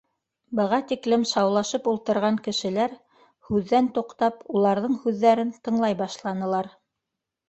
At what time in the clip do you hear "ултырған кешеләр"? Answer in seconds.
1.91-2.95